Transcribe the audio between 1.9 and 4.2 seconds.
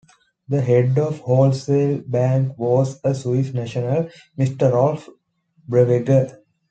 Bank was a Swiss national,